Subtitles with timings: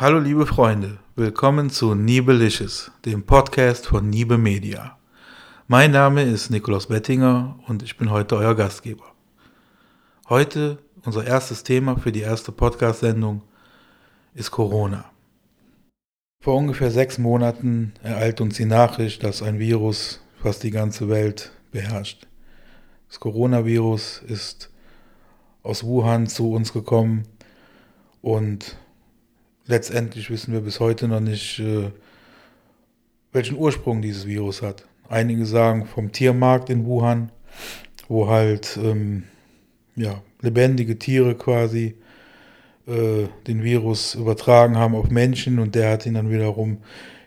[0.00, 4.96] Hallo liebe Freunde, willkommen zu Niebelicious, dem Podcast von Niebe Media.
[5.66, 9.12] Mein Name ist Nikolaus Bettinger und ich bin heute euer Gastgeber.
[10.28, 13.42] Heute unser erstes Thema für die erste Podcast-Sendung
[14.34, 15.04] ist Corona.
[16.44, 21.50] Vor ungefähr sechs Monaten ereilt uns die Nachricht, dass ein Virus fast die ganze Welt
[21.72, 22.28] beherrscht.
[23.08, 24.70] Das Coronavirus ist
[25.64, 27.24] aus Wuhan zu uns gekommen
[28.22, 28.76] und
[29.68, 31.90] letztendlich wissen wir bis heute noch nicht, äh,
[33.32, 34.84] welchen Ursprung dieses Virus hat.
[35.08, 37.30] Einige sagen vom Tiermarkt in Wuhan,
[38.08, 39.24] wo halt ähm,
[39.94, 41.94] ja, lebendige Tiere quasi
[42.86, 46.78] äh, den Virus übertragen haben auf Menschen und der hat ihn dann wiederum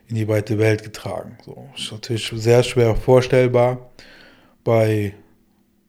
[0.08, 1.38] in die weite Welt getragen.
[1.46, 3.92] So, ist natürlich sehr schwer vorstellbar
[4.64, 5.14] bei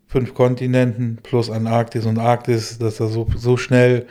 [0.06, 4.06] fünf Kontinenten plus Antarktis und Arktis, dass da so, so schnell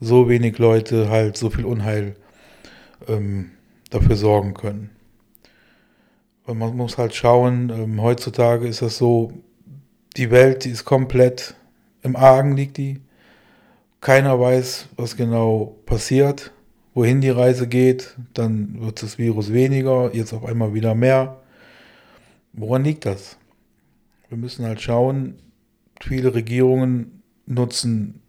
[0.00, 2.16] so wenig Leute halt so viel Unheil
[3.06, 3.50] ähm,
[3.90, 4.90] dafür sorgen können.
[6.44, 9.32] Und man muss halt schauen, ähm, heutzutage ist das so,
[10.16, 11.54] die Welt, die ist komplett
[12.02, 13.00] im Argen liegt die.
[14.00, 16.52] Keiner weiß, was genau passiert,
[16.94, 18.16] wohin die Reise geht.
[18.34, 21.42] Dann wird das Virus weniger, jetzt auf einmal wieder mehr.
[22.52, 23.36] Woran liegt das?
[24.28, 25.38] Wir müssen halt schauen,
[26.00, 28.22] viele Regierungen nutzen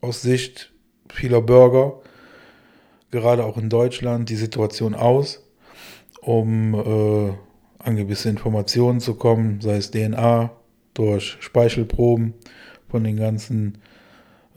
[0.00, 0.72] aus Sicht
[1.12, 2.00] vieler Bürger,
[3.10, 5.42] gerade auch in Deutschland, die Situation aus,
[6.20, 7.32] um äh,
[7.78, 10.50] an gewisse Informationen zu kommen, sei es DNA,
[10.94, 12.34] durch Speichelproben
[12.88, 13.78] von den ganzen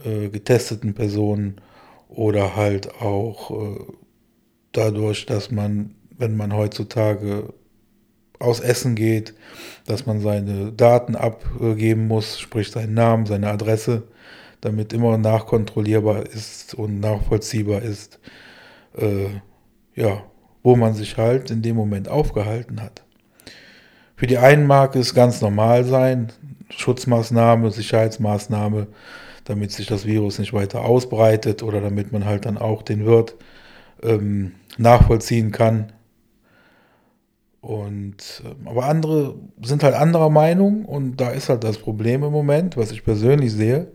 [0.03, 1.61] äh, getesteten Personen
[2.09, 3.79] oder halt auch äh,
[4.72, 7.53] dadurch, dass man, wenn man heutzutage
[8.39, 9.33] aus Essen geht,
[9.85, 14.03] dass man seine Daten abgeben muss, sprich seinen Namen, seine Adresse,
[14.62, 18.20] damit immer nachkontrollierbar ist und nachvollziehbar ist,
[18.98, 19.28] äh,
[19.95, 20.23] ja,
[20.64, 23.03] wo man sich halt in dem Moment aufgehalten hat.
[24.16, 26.31] Für die einen mag es ganz normal sein,
[26.69, 28.88] Schutzmaßnahme, Sicherheitsmaßnahme,
[29.46, 33.35] damit sich das Virus nicht weiter ausbreitet oder damit man halt dann auch den Wirt
[34.03, 35.91] ähm, nachvollziehen kann.
[37.62, 42.31] Und ähm, aber andere sind halt anderer Meinung und da ist halt das Problem im
[42.31, 43.91] Moment, was ich persönlich sehe.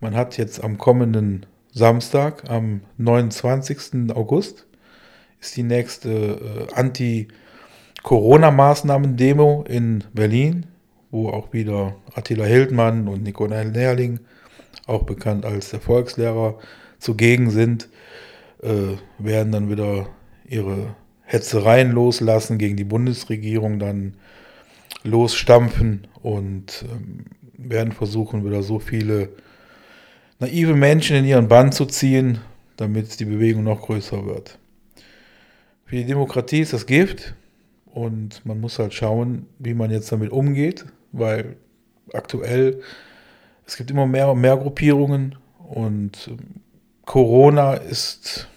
[0.00, 4.10] Man hat jetzt am kommenden Samstag, am 29.
[4.14, 4.66] August,
[5.40, 10.66] ist die nächste äh, Anti-Corona-Maßnahmen-Demo in Berlin,
[11.10, 14.20] wo auch wieder Attila Hildmann und Nikolai Nerling,
[14.86, 16.58] auch bekannt als der Volkslehrer,
[16.98, 17.88] zugegen sind,
[18.62, 20.08] äh, werden dann wieder
[20.46, 24.16] ihre Hetzereien loslassen gegen die Bundesregierung, dann
[25.04, 27.24] losstampfen und ähm,
[27.56, 29.30] werden versuchen, wieder so viele
[30.38, 32.40] naive Menschen in ihren Bann zu ziehen,
[32.76, 34.58] damit die Bewegung noch größer wird.
[35.84, 37.34] Für die Demokratie ist das Gift
[37.86, 41.56] und man muss halt schauen, wie man jetzt damit umgeht, weil
[42.12, 42.82] aktuell
[43.66, 46.38] es gibt immer mehr und mehr Gruppierungen und ähm,
[47.04, 48.48] Corona ist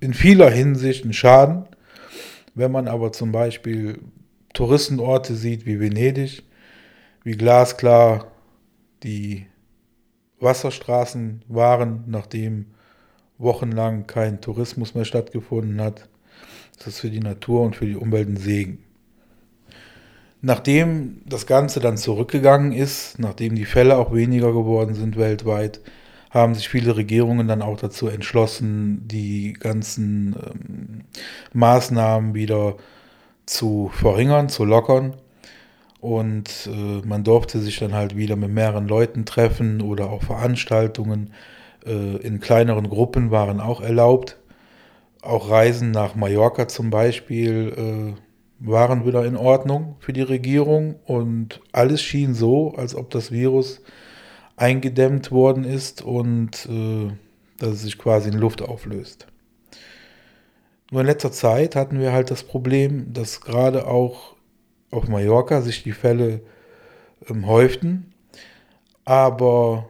[0.00, 1.64] in vieler Hinsicht ein Schaden.
[2.54, 4.00] Wenn man aber zum Beispiel
[4.52, 6.42] Touristenorte sieht wie Venedig,
[7.22, 8.30] wie glasklar
[9.02, 9.46] die
[10.40, 12.66] Wasserstraßen waren, nachdem
[13.38, 16.08] wochenlang kein Tourismus mehr stattgefunden hat.
[16.78, 18.84] Das ist für die Natur und für die Umwelt ein Segen.
[20.40, 25.80] Nachdem das Ganze dann zurückgegangen ist, nachdem die Fälle auch weniger geworden sind weltweit,
[26.30, 31.04] haben sich viele Regierungen dann auch dazu entschlossen, die ganzen ähm,
[31.54, 32.76] Maßnahmen wieder
[33.46, 35.16] zu verringern, zu lockern.
[36.00, 41.32] Und äh, man durfte sich dann halt wieder mit mehreren Leuten treffen oder auch Veranstaltungen
[41.84, 44.38] äh, in kleineren Gruppen waren auch erlaubt.
[45.22, 48.20] Auch Reisen nach Mallorca zum Beispiel äh,
[48.60, 53.82] waren wieder in Ordnung für die Regierung und alles schien so, als ob das Virus
[54.56, 57.12] eingedämmt worden ist und äh,
[57.58, 59.26] dass es sich quasi in Luft auflöst.
[60.90, 64.34] Nur in letzter Zeit hatten wir halt das Problem, dass gerade auch
[64.90, 66.40] auf Mallorca sich die Fälle
[67.28, 68.12] ähm, häuften.
[69.04, 69.88] Aber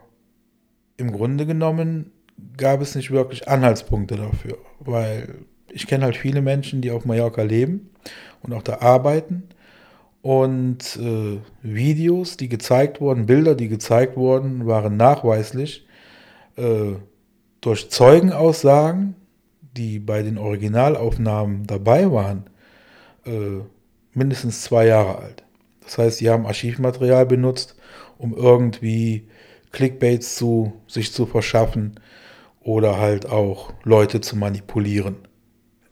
[0.96, 2.12] im Grunde genommen
[2.56, 5.34] gab es nicht wirklich Anhaltspunkte dafür, weil
[5.70, 7.90] ich kenne halt viele Menschen, die auf Mallorca leben
[8.42, 9.44] und auch da arbeiten.
[10.22, 15.86] Und äh, Videos, die gezeigt wurden, Bilder, die gezeigt wurden, waren nachweislich
[16.56, 16.94] äh,
[17.60, 19.14] durch Zeugenaussagen,
[19.76, 22.44] die bei den Originalaufnahmen dabei waren,
[23.24, 23.60] äh,
[24.14, 25.44] mindestens zwei Jahre alt.
[25.82, 27.76] Das heißt, sie haben Archivmaterial benutzt,
[28.18, 29.28] um irgendwie
[29.72, 32.00] Clickbaits zu sich zu verschaffen
[32.60, 35.16] oder halt auch Leute zu manipulieren.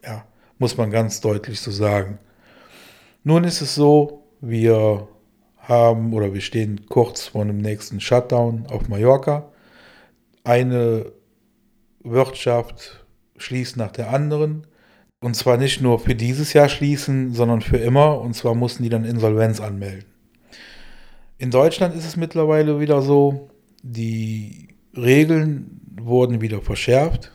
[0.04, 0.26] Ja,
[0.58, 2.18] muss man ganz deutlich so sagen.
[3.24, 5.08] Nun ist es so, wir
[5.56, 9.50] haben oder wir stehen kurz vor einem nächsten Shutdown auf Mallorca.
[10.44, 11.12] Eine
[12.04, 13.04] Wirtschaft
[13.36, 14.66] schließt nach der anderen.
[15.26, 18.20] Und zwar nicht nur für dieses Jahr schließen, sondern für immer.
[18.20, 20.04] Und zwar mussten die dann Insolvenz anmelden.
[21.36, 23.50] In Deutschland ist es mittlerweile wieder so,
[23.82, 27.32] die Regeln wurden wieder verschärft.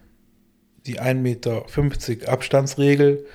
[0.85, 1.65] Die 1,50 Meter
[2.31, 3.25] Abstandsregel,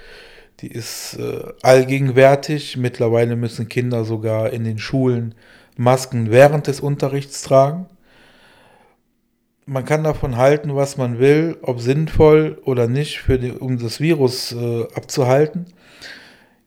[0.61, 2.79] die ist äh, allgegenwärtig.
[2.79, 5.35] Mittlerweile müssen Kinder sogar in den Schulen
[5.77, 7.91] Masken während des Unterrichts tragen.
[9.69, 13.99] Man kann davon halten, was man will, ob sinnvoll oder nicht, für die, um das
[13.99, 15.67] Virus äh, abzuhalten.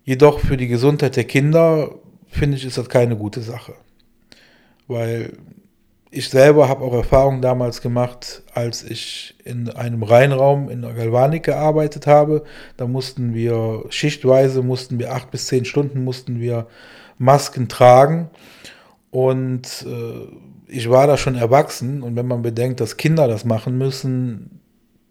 [0.04, 1.96] Jedoch für die Gesundheit der Kinder
[2.28, 3.74] finde ich, ist das keine gute Sache.
[4.88, 5.38] Weil
[6.12, 11.44] ich selber habe auch Erfahrungen damals gemacht, als ich in einem Reinraum in der Galvanik
[11.44, 12.44] gearbeitet habe.
[12.76, 16.68] Da mussten wir schichtweise, mussten wir acht bis zehn Stunden, mussten wir
[17.18, 18.30] Masken tragen.
[19.12, 20.28] Und äh,
[20.68, 22.04] ich war da schon erwachsen.
[22.04, 24.62] Und wenn man bedenkt, dass Kinder das machen müssen,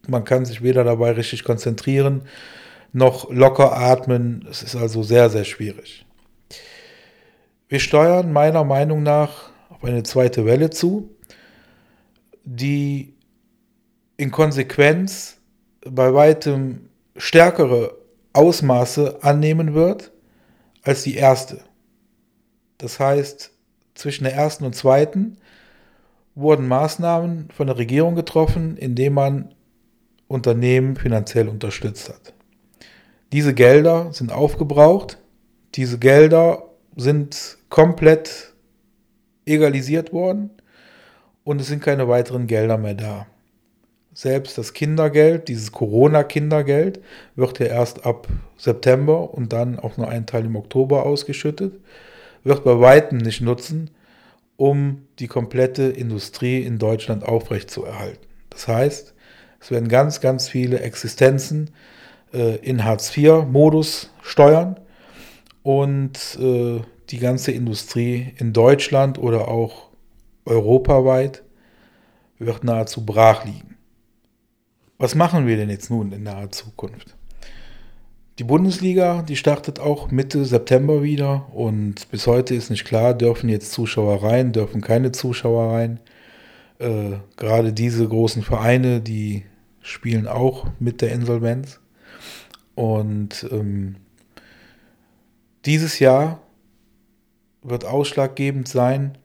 [0.07, 2.23] man kann sich weder dabei richtig konzentrieren,
[2.93, 4.47] noch locker atmen.
[4.51, 6.07] Es ist also sehr, sehr schwierig.
[7.69, 11.11] Wir steuern meiner Meinung nach auf eine zweite Welle zu,
[12.45, 13.15] die
[14.17, 15.37] in Konsequenz
[15.83, 17.97] bei weitem stärkere
[18.33, 20.13] Ausmaße annehmen wird
[20.83, 21.61] als die erste.
[22.79, 23.53] Das heißt,
[23.99, 25.39] zwischen der ersten und zweiten
[26.35, 29.55] wurden Maßnahmen von der Regierung getroffen, indem man
[30.29, 32.33] Unternehmen finanziell unterstützt hat.
[33.33, 35.19] Diese Gelder sind aufgebraucht,
[35.75, 36.63] diese Gelder
[36.97, 38.55] sind komplett
[39.47, 40.51] egalisiert worden
[41.43, 43.27] und es sind keine weiteren Gelder mehr da.
[44.15, 47.01] Selbst das Kindergeld, dieses Corona-Kindergeld,
[47.35, 51.75] wird ja erst ab September und dann auch nur ein Teil im Oktober ausgeschüttet,
[52.49, 53.91] wird bei weitem nicht nutzen,
[54.57, 58.27] um die komplette Industrie in Deutschland aufrechtzuerhalten.
[58.51, 59.15] Das heißt,
[59.61, 61.71] es werden ganz, ganz viele Existenzen
[62.33, 64.81] äh, in Hartz-IV-Modus steuern
[65.63, 66.81] und äh,
[67.11, 69.89] die ganze Industrie in Deutschland oder auch
[70.45, 71.43] europaweit
[72.39, 73.77] wird nahezu brach liegen.
[74.97, 77.17] Was machen wir denn jetzt nun in naher Zukunft?
[78.39, 83.49] Die Bundesliga, die startet auch Mitte September wieder und bis heute ist nicht klar, dürfen
[83.49, 85.99] jetzt Zuschauer rein, dürfen keine Zuschauer rein.
[86.79, 89.43] Äh, gerade diese großen Vereine, die
[89.81, 91.81] spielen auch mit der Insolvenz.
[92.77, 93.97] Und ähm,
[95.65, 96.41] dieses Jahr
[97.65, 99.19] wird ausschlaggebend sein,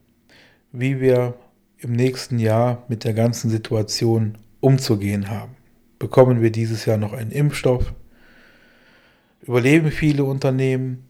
[0.71, 1.35] wie wir
[1.77, 5.55] im nächsten Jahr mit der ganzen Situation umzugehen haben.
[5.99, 7.93] Bekommen wir dieses Jahr noch einen Impfstoff?
[9.45, 11.03] Überleben viele Unternehmen?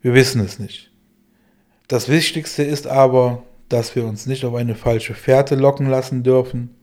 [0.00, 0.92] Wir wissen es nicht.
[1.88, 6.76] Das Wichtigste ist aber, dass wir uns nicht auf eine falsche Fährte locken lassen dürfen,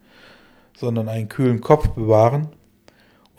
[0.77, 2.49] sondern einen kühlen Kopf bewahren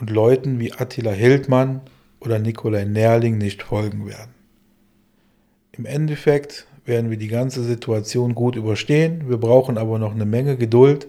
[0.01, 1.83] und Leuten wie Attila Hildmann
[2.21, 4.35] oder Nikolai Nerling nicht folgen werden.
[5.73, 9.29] Im Endeffekt werden wir die ganze Situation gut überstehen.
[9.29, 11.09] Wir brauchen aber noch eine Menge Geduld,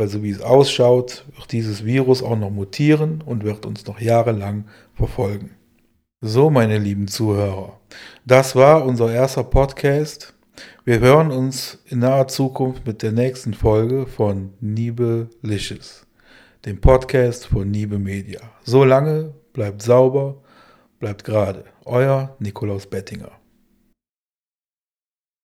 [0.00, 4.00] weil so wie es ausschaut, wird dieses Virus auch noch mutieren und wird uns noch
[4.00, 4.64] jahrelang
[4.94, 5.50] verfolgen.
[6.22, 7.78] So, meine lieben Zuhörer,
[8.24, 10.32] das war unser erster Podcast.
[10.86, 16.06] Wir hören uns in naher Zukunft mit der nächsten Folge von Niebe Licious,
[16.64, 18.40] dem Podcast von Niebe Media.
[18.64, 20.40] So lange, bleibt sauber,
[20.98, 21.64] bleibt gerade.
[21.84, 23.39] Euer Nikolaus Bettinger.